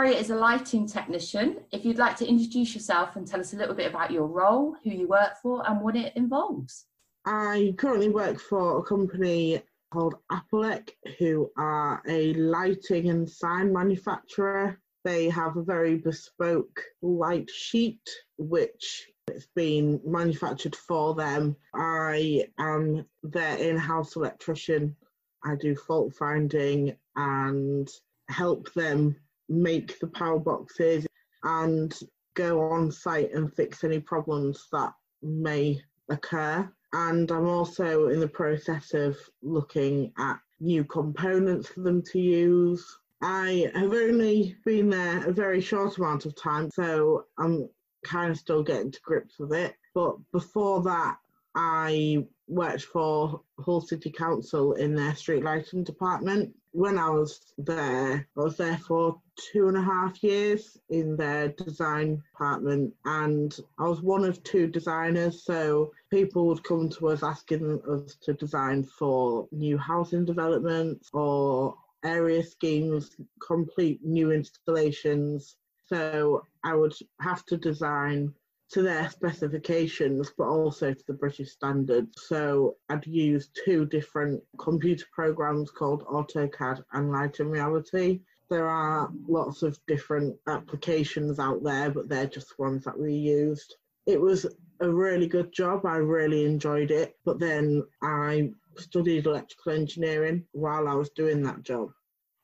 [0.00, 1.58] Harriet is a lighting technician.
[1.72, 4.74] If you'd like to introduce yourself and tell us a little bit about your role,
[4.82, 6.86] who you work for, and what it involves.
[7.26, 9.60] I currently work for a company
[9.92, 14.80] called Applelec, who are a lighting and sign manufacturer.
[15.04, 18.08] They have a very bespoke light sheet,
[18.38, 21.56] which it's been manufactured for them.
[21.74, 24.96] I am their in house electrician.
[25.44, 27.86] I do fault finding and
[28.30, 29.14] help them
[29.50, 31.06] make the power boxes
[31.42, 31.98] and
[32.34, 34.92] go on site and fix any problems that
[35.22, 36.70] may occur.
[36.92, 42.98] And I'm also in the process of looking at new components for them to use.
[43.22, 47.68] I have only been there a very short amount of time, so I'm
[48.04, 49.74] kind of still getting to grips with it.
[49.94, 51.16] But before that,
[51.54, 56.54] I worked for Hull City Council in their street lighting department.
[56.72, 59.20] When I was there, I was there for
[59.52, 64.68] two and a half years in their design department, and I was one of two
[64.68, 65.42] designers.
[65.42, 71.74] So people would come to us asking us to design for new housing developments or
[72.04, 75.56] area schemes, complete new installations.
[75.86, 78.32] So I would have to design
[78.70, 82.22] to their specifications, but also to the British standards.
[82.28, 88.20] So I'd use two different computer programs called AutoCAD and Lighting Reality.
[88.48, 93.76] There are lots of different applications out there, but they're just ones that we used.
[94.06, 94.46] It was
[94.80, 95.84] a really good job.
[95.84, 97.16] I really enjoyed it.
[97.24, 101.90] But then I studied electrical engineering while I was doing that job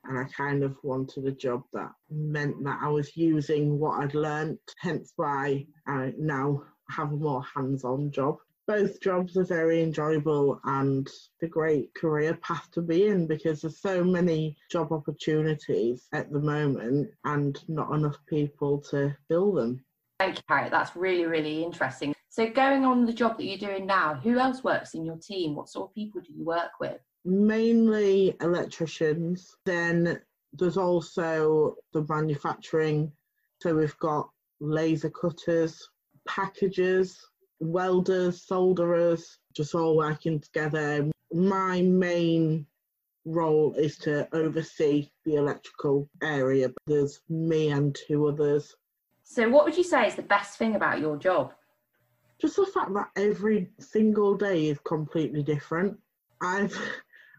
[0.09, 4.15] and I kind of wanted a job that meant that I was using what I'd
[4.15, 8.37] learnt, hence why I now have a more hands on job.
[8.67, 11.09] Both jobs are very enjoyable and
[11.41, 16.41] a great career path to be in because there's so many job opportunities at the
[16.41, 19.85] moment and not enough people to fill them.
[20.19, 20.73] Thank you, Harriet.
[20.73, 22.15] That's really, really interesting.
[22.29, 25.55] So, going on the job that you're doing now, who else works in your team?
[25.55, 27.01] What sort of people do you work with?
[27.27, 29.57] Mainly electricians.
[29.65, 30.21] Then
[30.53, 33.13] there's also the manufacturing.
[33.61, 35.89] So we've got laser cutters,
[36.27, 37.19] packagers,
[37.61, 39.23] welders, solderers,
[39.55, 41.11] just all working together.
[41.33, 42.67] My main
[43.25, 46.71] role is to oversee the electrical area.
[46.87, 48.75] There's me and two others.
[49.25, 51.53] So, what would you say is the best thing about your job?
[52.39, 55.99] Just the fact that every single day is completely different.
[56.41, 56.79] I've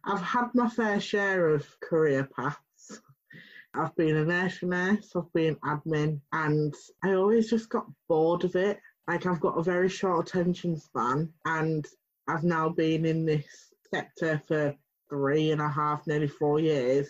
[0.07, 3.01] I've had my fair share of career paths.
[3.73, 4.63] I've been a nurse,
[5.13, 6.73] I've been admin, and
[7.03, 8.79] I always just got bored of it.
[9.05, 11.85] Like I've got a very short attention span, and
[12.25, 13.45] I've now been in this
[13.93, 14.73] sector for
[15.09, 17.09] three and a half, nearly four years,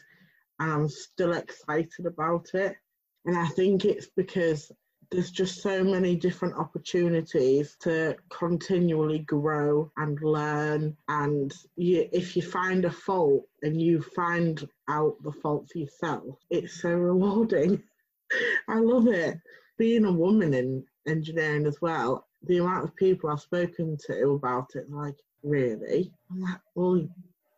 [0.60, 2.78] and I'm still excited about it.
[3.26, 4.72] And I think it's because
[5.10, 10.96] there's just so many different opportunities to continually grow and learn.
[11.08, 16.82] And you, if you find a fault and you find out the fault yourself it's
[16.82, 17.82] so rewarding.
[18.68, 19.38] I love it.
[19.78, 24.70] Being a woman in engineering as well the amount of people i've spoken to about
[24.76, 27.02] it like really i'm like well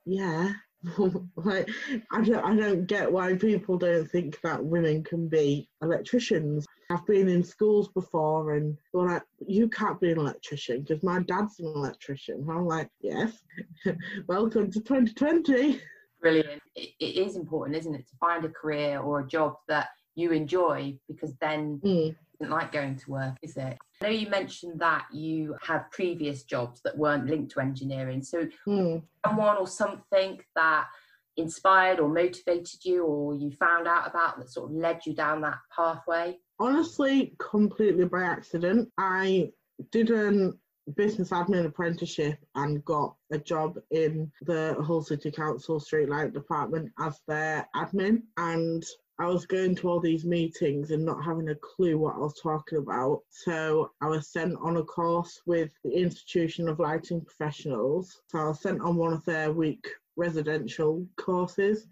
[0.06, 0.52] yeah
[1.36, 1.70] like
[2.12, 6.66] I don't, I don't get why people don't think that women can be electricians.
[6.90, 11.20] I've been in schools before and they're like, you can't be an electrician because my
[11.20, 12.48] dad's an electrician.
[12.50, 13.44] I'm like, yes,
[14.28, 15.82] welcome to 2020.
[16.22, 16.62] Brilliant.
[16.76, 20.32] It, it is important, isn't it, to find a career or a job that you
[20.32, 22.16] enjoy because then mm.
[22.40, 23.78] it's like going to work, is it?
[24.02, 28.22] I know you mentioned that you had previous jobs that weren't linked to engineering.
[28.22, 29.02] So, mm.
[29.26, 30.88] someone or something that
[31.38, 35.42] inspired or motivated you, or you found out about that sort of led you down
[35.42, 36.38] that pathway?
[36.60, 38.90] Honestly, completely by accident.
[38.98, 39.52] I
[39.92, 40.52] did a
[40.96, 47.20] business admin apprenticeship and got a job in the Hull City Council Streetlight Department as
[47.28, 48.24] their admin.
[48.38, 48.84] And
[49.20, 52.40] I was going to all these meetings and not having a clue what I was
[52.42, 53.24] talking about.
[53.30, 58.22] So I was sent on a course with the Institution of Lighting Professionals.
[58.28, 59.86] So I was sent on one of their week
[60.16, 61.88] residential courses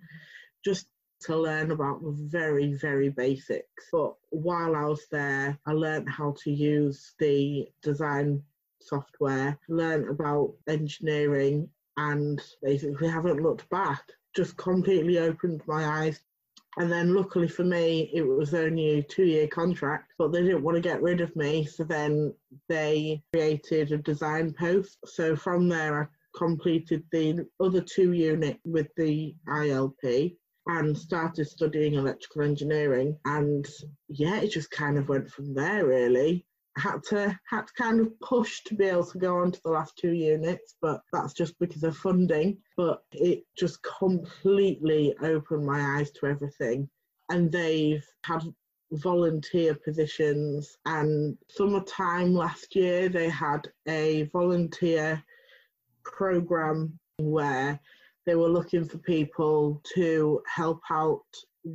[0.63, 0.87] just
[1.23, 3.89] to learn about the very, very basics.
[3.91, 8.41] But while I was there, I learned how to use the design
[8.79, 14.13] software, learned about engineering, and basically haven't looked back.
[14.33, 16.21] Just completely opened my eyes
[16.77, 20.63] and then luckily for me, it was only a two year contract, but they didn't
[20.63, 21.65] want to get rid of me.
[21.65, 22.33] So then
[22.69, 24.99] they created a design post.
[25.05, 30.37] So from there, I completed the other two unit with the ILP.
[30.67, 33.17] and started studying electrical engineering.
[33.25, 33.65] And
[34.09, 36.45] yeah, it just kind of went from there really.
[36.77, 39.71] Had to had to kind of push to be able to go on to the
[39.71, 42.57] last two units, but that's just because of funding.
[42.75, 46.89] But it just completely opened my eyes to everything.
[47.29, 48.43] And they've had
[48.91, 55.21] volunteer positions and summertime last year they had a volunteer
[56.05, 57.79] program where
[58.25, 61.25] they were looking for people to help out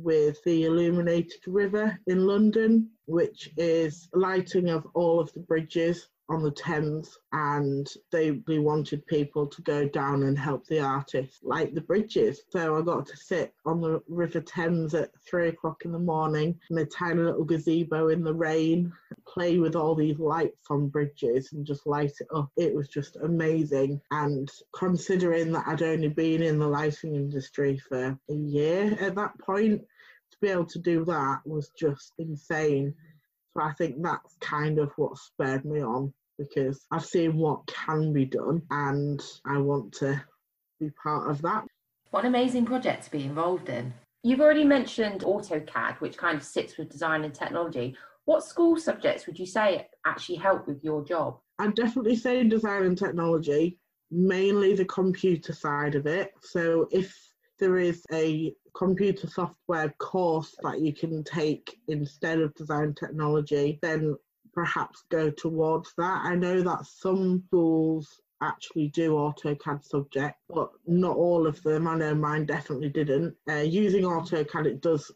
[0.01, 6.41] with the illuminated river in london which is lighting of all of the bridges on
[6.41, 11.75] the Thames and they, they wanted people to go down and help the artists light
[11.75, 12.41] the bridges.
[12.49, 16.59] So I got to sit on the River Thames at three o'clock in the morning
[16.69, 18.91] in a tiny little gazebo in the rain,
[19.27, 22.49] play with all these lights on bridges and just light it up.
[22.55, 23.99] It was just amazing.
[24.11, 29.37] And considering that I'd only been in the lighting industry for a year at that
[29.39, 29.81] point,
[30.31, 32.93] to be able to do that was just insane.
[33.55, 38.11] So I think that's kind of what spurred me on because I've seen what can
[38.11, 40.21] be done and I want to
[40.79, 41.65] be part of that.
[42.09, 43.93] What an amazing project to be involved in.
[44.23, 47.95] You've already mentioned AutoCAD, which kind of sits with design and technology.
[48.25, 51.39] What school subjects would you say actually help with your job?
[51.59, 53.77] I'd definitely say design and technology,
[54.09, 56.31] mainly the computer side of it.
[56.41, 57.15] So if
[57.59, 64.15] there is a computer software course that you can take instead of design technology, then
[64.53, 66.21] perhaps go towards that.
[66.23, 71.87] I know that some schools actually do AutoCAD subject, but not all of them.
[71.87, 73.35] I know mine definitely didn't.
[73.49, 75.11] Uh, using AutoCAD, it does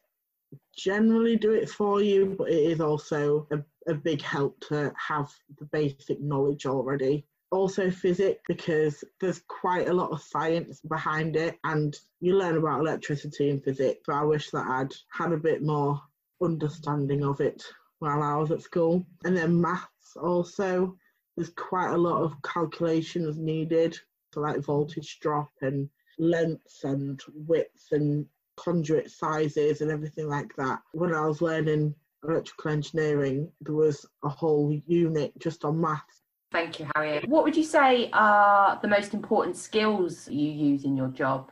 [0.75, 5.29] generally do it for you, but it is also a, a big help to have
[5.59, 11.57] the basic knowledge already also physics because there's quite a lot of science behind it
[11.63, 14.01] and you learn about electricity and physics.
[14.05, 16.01] So I wish that I'd had a bit more
[16.41, 17.63] understanding of it
[17.99, 19.05] while I was at school.
[19.23, 20.95] And then maths also,
[21.35, 23.97] there's quite a lot of calculations needed,
[24.33, 25.89] so like voltage drop and
[26.19, 28.25] lengths and widths and
[28.57, 30.79] conduit sizes and everything like that.
[30.93, 31.95] When I was learning
[32.27, 37.27] electrical engineering, there was a whole unit just on maths Thank you, Harriet.
[37.27, 41.51] What would you say are the most important skills you use in your job?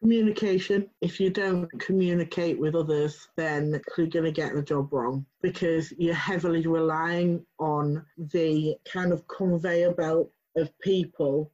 [0.00, 0.90] Communication.
[1.00, 5.92] If you don't communicate with others, then you're going to get the job wrong because
[5.96, 11.50] you're heavily relying on the kind of conveyor belt of people.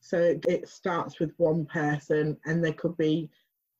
[0.00, 3.30] So it, it starts with one person, and there could be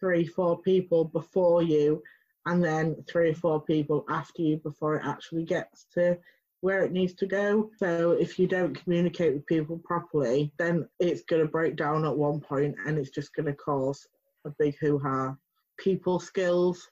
[0.01, 2.03] three, four people before you,
[2.47, 6.17] and then three or four people after you before it actually gets to
[6.61, 7.71] where it needs to go.
[7.79, 12.17] So if you don't communicate with people properly, then it's going to break down at
[12.17, 14.07] one point and it's just going to cause
[14.45, 15.37] a big hoo ha.
[15.79, 16.89] People skills,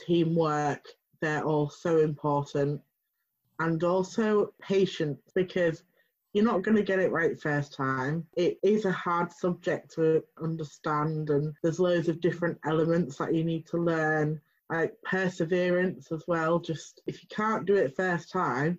[0.00, 0.84] teamwork,
[1.20, 2.80] they're all so important.
[3.60, 5.84] And also patience because
[6.32, 8.26] you're not going to get it right first time.
[8.36, 13.44] It is a hard subject to understand, and there's loads of different elements that you
[13.44, 16.58] need to learn, like perseverance as well.
[16.58, 18.78] Just if you can't do it first time,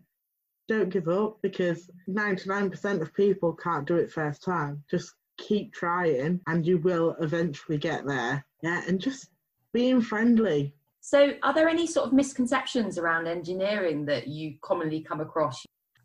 [0.67, 4.83] don't give up because 99% of people can't do it first time.
[4.89, 8.45] Just keep trying and you will eventually get there.
[8.61, 9.30] Yeah, and just
[9.73, 10.73] being friendly.
[11.01, 15.63] So, are there any sort of misconceptions around engineering that you commonly come across?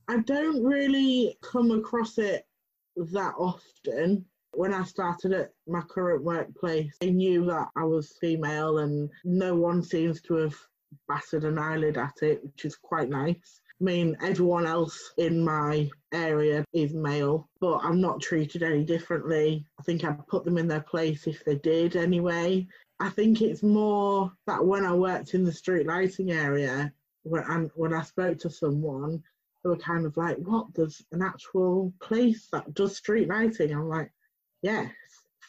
[0.08, 2.44] I don't really come across it
[2.96, 4.26] that often.
[4.52, 9.54] When I started at my current workplace, I knew that I was female and no
[9.54, 10.56] one seems to have
[11.08, 13.60] batted an eyelid at it, which is quite nice.
[13.80, 19.64] I mean, everyone else in my area is male, but I'm not treated any differently.
[19.78, 22.66] I think I'd put them in their place if they did anyway.
[22.98, 27.70] I think it's more that when I worked in the street lighting area, when, and
[27.74, 29.22] when I spoke to someone,
[29.62, 30.66] they were kind of like, What?
[30.74, 33.72] There's an actual place that does street lighting?
[33.72, 34.12] I'm like,
[34.60, 34.92] Yes,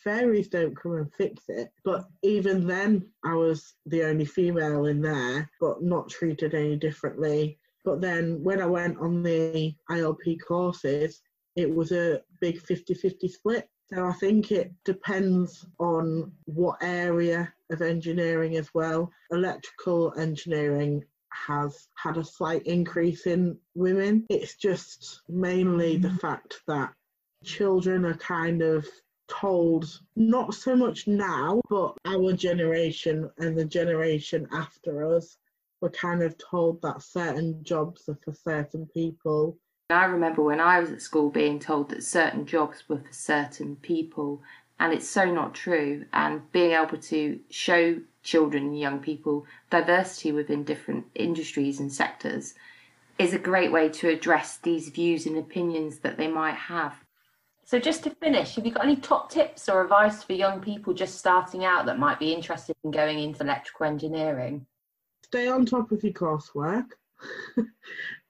[0.03, 1.69] fairies don't come and fix it.
[1.83, 7.59] But even then, I was the only female in there, but not treated any differently.
[7.83, 11.21] But then when I went on the ILP courses,
[11.55, 13.69] it was a big 50 50 split.
[13.93, 19.11] So I think it depends on what area of engineering as well.
[19.31, 24.25] Electrical engineering has had a slight increase in women.
[24.29, 26.17] It's just mainly the mm-hmm.
[26.17, 26.93] fact that
[27.43, 28.85] children are kind of
[29.27, 35.37] told, not so much now, but our generation and the generation after us
[35.81, 39.57] we're kind of told that certain jobs are for certain people
[39.91, 43.75] I remember when I was at school being told that certain jobs were for certain
[43.75, 44.41] people,
[44.79, 46.05] and it's so not true.
[46.13, 52.53] And being able to show children and young people diversity within different industries and sectors
[53.19, 56.95] is a great way to address these views and opinions that they might have.
[57.65, 60.93] So, just to finish, have you got any top tips or advice for young people
[60.93, 64.65] just starting out that might be interested in going into electrical engineering?
[65.31, 66.87] Stay on top of your coursework.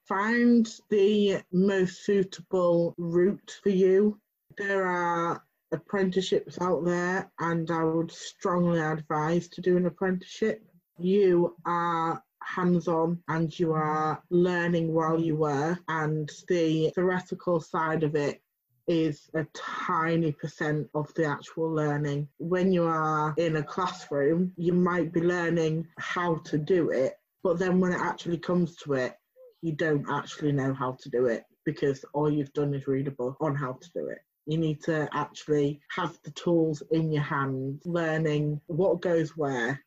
[0.08, 4.20] Find the most suitable route for you.
[4.55, 10.63] There are apprenticeships out there, and I would strongly advise to do an apprenticeship.
[11.00, 18.03] You are hands on and you are learning while you work, and the theoretical side
[18.03, 18.43] of it
[18.91, 22.27] is a tiny percent of the actual learning.
[22.39, 27.57] When you are in a classroom, you might be learning how to do it, but
[27.57, 29.15] then when it actually comes to it,
[29.62, 33.12] you don't actually know how to do it because all you've done is read a
[33.12, 34.19] book on how to do it.
[34.45, 39.81] You need to actually have the tools in your hand, learning what goes where.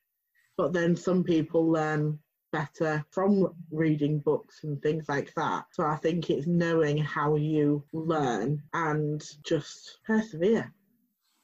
[0.57, 2.19] But then some people learn
[2.55, 5.65] better from reading books and things like that.
[5.73, 10.73] So I think it's knowing how you learn and just persevere.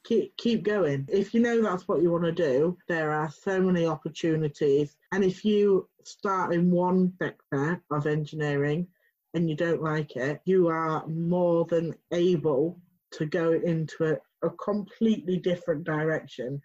[0.05, 1.09] Keep, keep going.
[1.09, 4.97] If you know that's what you want to do, there are so many opportunities.
[5.11, 8.87] And if you start in one sector of engineering
[9.35, 12.79] and you don't like it, you are more than able
[13.13, 16.63] to go into a, a completely different direction.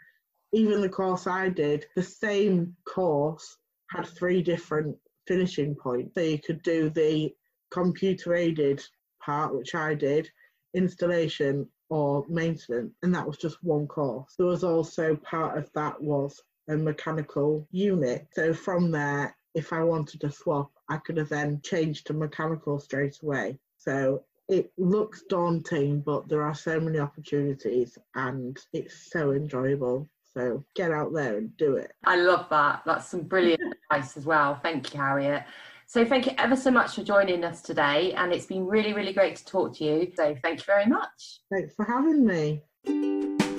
[0.54, 3.58] Even the course I did, the same course
[3.90, 6.14] had three different finishing points.
[6.16, 7.34] So you could do the
[7.72, 8.82] computer aided
[9.24, 10.30] part, which I did,
[10.74, 14.34] installation or maintenance, and that was just one course.
[14.38, 18.28] There was also part of that was a mechanical unit.
[18.34, 22.80] So from there, if I wanted to swap, I could have then changed to mechanical
[22.80, 23.60] straight away.
[23.78, 30.08] So it looks daunting, but there are so many opportunities and it's so enjoyable.
[30.36, 31.94] So get out there and do it.
[32.04, 32.82] I love that.
[32.86, 33.62] That's some brilliant
[33.92, 34.60] advice as well.
[34.62, 35.44] Thank you, Harriet.
[35.88, 38.14] So thank you ever so much for joining us today.
[38.14, 40.12] And it's been really, really great to talk to you.
[40.16, 41.40] So thank you very much.
[41.52, 43.55] Thanks for having me.